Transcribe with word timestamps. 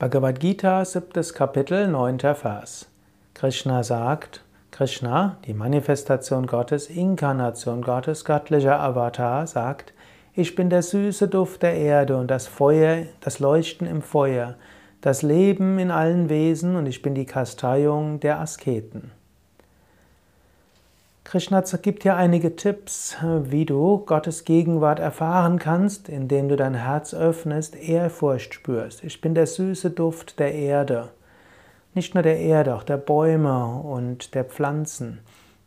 Bhagavad 0.00 0.40
Gita, 0.40 0.82
siebtes 0.86 1.34
Kapitel, 1.34 1.86
neunter 1.86 2.34
Vers. 2.34 2.86
Krishna 3.34 3.82
sagt, 3.82 4.42
Krishna, 4.70 5.36
die 5.46 5.52
Manifestation 5.52 6.46
Gottes, 6.46 6.88
Inkarnation 6.88 7.82
Gottes, 7.82 8.24
göttlicher 8.24 8.80
Avatar, 8.80 9.46
sagt, 9.46 9.92
ich 10.32 10.54
bin 10.54 10.70
der 10.70 10.80
süße 10.80 11.28
Duft 11.28 11.62
der 11.62 11.74
Erde 11.74 12.16
und 12.16 12.30
das 12.30 12.46
Feuer, 12.46 13.08
das 13.20 13.40
Leuchten 13.40 13.86
im 13.86 14.00
Feuer, 14.00 14.54
das 15.02 15.20
Leben 15.20 15.78
in 15.78 15.90
allen 15.90 16.30
Wesen 16.30 16.76
und 16.76 16.86
ich 16.86 17.02
bin 17.02 17.14
die 17.14 17.26
Kasteiung 17.26 18.20
der 18.20 18.40
Asketen. 18.40 19.10
Krishna 21.30 21.62
gibt 21.80 22.02
hier 22.02 22.16
einige 22.16 22.56
Tipps, 22.56 23.16
wie 23.22 23.64
du 23.64 23.98
Gottes 23.98 24.44
Gegenwart 24.44 24.98
erfahren 24.98 25.60
kannst, 25.60 26.08
indem 26.08 26.48
du 26.48 26.56
dein 26.56 26.74
Herz 26.74 27.14
öffnest, 27.14 27.76
Ehrfurcht 27.76 28.52
spürst. 28.52 29.04
Ich 29.04 29.20
bin 29.20 29.36
der 29.36 29.46
süße 29.46 29.90
Duft 29.92 30.40
der 30.40 30.52
Erde. 30.52 31.10
Nicht 31.94 32.14
nur 32.14 32.24
der 32.24 32.40
Erde, 32.40 32.74
auch 32.74 32.82
der 32.82 32.96
Bäume 32.96 33.80
und 33.80 34.34
der 34.34 34.42
Pflanzen. 34.42 35.20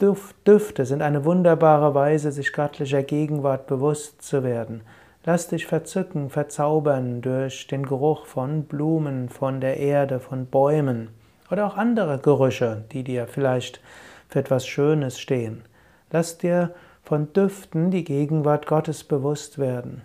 Düfte 0.00 0.86
sind 0.86 1.02
eine 1.02 1.24
wunderbare 1.24 1.94
Weise, 1.94 2.32
sich 2.32 2.52
göttlicher 2.52 3.04
Gegenwart 3.04 3.68
bewusst 3.68 4.22
zu 4.22 4.42
werden. 4.42 4.80
Lass 5.24 5.46
dich 5.46 5.66
verzücken, 5.66 6.30
verzaubern 6.30 7.22
durch 7.22 7.68
den 7.68 7.86
Geruch 7.86 8.26
von 8.26 8.64
Blumen, 8.64 9.28
von 9.28 9.60
der 9.60 9.76
Erde, 9.76 10.18
von 10.18 10.46
Bäumen 10.46 11.10
oder 11.48 11.64
auch 11.64 11.76
andere 11.76 12.18
Gerüche, 12.18 12.82
die 12.90 13.04
dir 13.04 13.28
vielleicht 13.28 13.80
für 14.28 14.40
etwas 14.40 14.66
Schönes 14.66 15.18
stehen. 15.18 15.62
Lass 16.10 16.38
dir 16.38 16.74
von 17.02 17.32
Düften 17.32 17.90
die 17.90 18.04
Gegenwart 18.04 18.66
Gottes 18.66 19.04
bewusst 19.04 19.58
werden. 19.58 20.02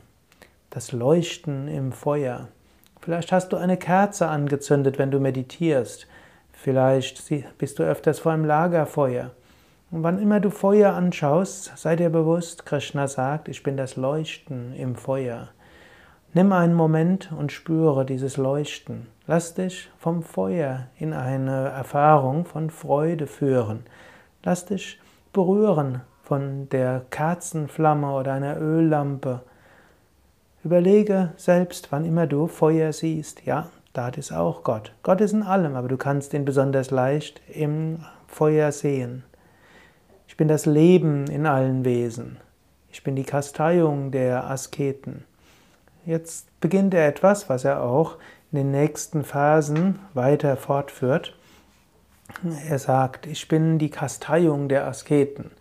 Das 0.69 0.91
Leuchten 0.91 1.67
im 1.67 1.91
Feuer. 1.91 2.49
Vielleicht 3.01 3.31
hast 3.31 3.53
du 3.53 3.57
eine 3.57 3.77
Kerze 3.77 4.27
angezündet, 4.27 4.99
wenn 4.99 5.11
du 5.11 5.19
meditierst. 5.19 6.07
Vielleicht 6.51 7.23
bist 7.57 7.79
du 7.79 7.83
öfters 7.83 8.19
vor 8.19 8.33
einem 8.33 8.45
Lagerfeuer. 8.45 9.31
Und 9.91 10.03
wann 10.03 10.21
immer 10.21 10.39
du 10.39 10.51
Feuer 10.51 10.93
anschaust, 10.93 11.71
sei 11.75 11.95
dir 11.95 12.09
bewusst, 12.09 12.65
Krishna 12.65 13.07
sagt, 13.07 13.47
ich 13.47 13.63
bin 13.63 13.77
das 13.77 13.95
Leuchten 13.95 14.75
im 14.75 14.95
Feuer. 14.95 15.49
Nimm 16.33 16.53
einen 16.53 16.75
Moment 16.75 17.31
und 17.31 17.51
spüre 17.51 18.05
dieses 18.05 18.37
Leuchten. 18.37 19.07
Lass 19.25 19.55
dich 19.55 19.89
vom 19.97 20.21
Feuer 20.21 20.87
in 20.99 21.13
eine 21.13 21.69
Erfahrung 21.69 22.45
von 22.45 22.69
Freude 22.69 23.25
führen. 23.25 23.83
Lass 24.43 24.65
dich 24.65 24.99
berühren 25.33 26.01
von 26.23 26.69
der 26.69 27.05
Kerzenflamme 27.09 28.13
oder 28.13 28.33
einer 28.33 28.59
Öllampe. 28.61 29.41
Überlege 30.63 31.33
selbst, 31.35 31.91
wann 31.91 32.05
immer 32.05 32.27
du 32.27 32.47
Feuer 32.47 32.93
siehst, 32.93 33.45
ja, 33.45 33.69
da 33.93 34.09
ist 34.09 34.31
auch 34.31 34.63
Gott. 34.63 34.93
Gott 35.03 35.21
ist 35.21 35.33
in 35.33 35.43
allem, 35.43 35.75
aber 35.75 35.87
du 35.87 35.97
kannst 35.97 36.33
ihn 36.33 36.45
besonders 36.45 36.91
leicht 36.91 37.41
im 37.47 38.05
Feuer 38.27 38.71
sehen. 38.71 39.23
Ich 40.27 40.37
bin 40.37 40.47
das 40.47 40.65
Leben 40.65 41.27
in 41.27 41.45
allen 41.45 41.83
Wesen. 41.83 42.37
Ich 42.91 43.03
bin 43.03 43.15
die 43.15 43.23
Kasteiung 43.23 44.11
der 44.11 44.49
Asketen. 44.49 45.25
Jetzt 46.05 46.47
beginnt 46.61 46.93
er 46.93 47.07
etwas, 47.07 47.49
was 47.49 47.65
er 47.65 47.83
auch 47.83 48.17
in 48.51 48.57
den 48.57 48.71
nächsten 48.71 49.23
Phasen 49.23 49.99
weiter 50.13 50.55
fortführt. 50.55 51.35
Er 52.69 52.79
sagt, 52.79 53.27
ich 53.27 53.47
bin 53.47 53.79
die 53.79 53.89
Kasteiung 53.89 54.69
der 54.69 54.87
Asketen. 54.87 55.51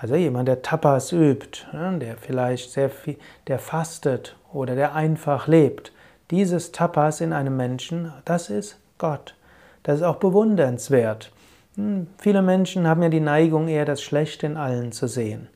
Also 0.00 0.14
jemand, 0.14 0.48
der 0.48 0.62
Tapas 0.62 1.12
übt, 1.12 1.66
der 1.72 2.16
vielleicht 2.16 2.70
sehr 2.70 2.90
viel, 2.90 3.16
der 3.46 3.58
fastet 3.58 4.36
oder 4.52 4.74
der 4.74 4.94
einfach 4.94 5.46
lebt. 5.46 5.92
Dieses 6.30 6.72
Tapas 6.72 7.20
in 7.20 7.32
einem 7.32 7.56
Menschen, 7.56 8.12
das 8.24 8.50
ist 8.50 8.78
Gott. 8.98 9.34
Das 9.82 9.96
ist 9.96 10.02
auch 10.02 10.16
bewundernswert. 10.16 11.32
Hm, 11.76 12.08
viele 12.18 12.42
Menschen 12.42 12.86
haben 12.86 13.02
ja 13.02 13.08
die 13.08 13.20
Neigung, 13.20 13.68
eher 13.68 13.84
das 13.84 14.02
Schlechte 14.02 14.46
in 14.46 14.56
allen 14.56 14.92
zu 14.92 15.06
sehen. 15.06 15.48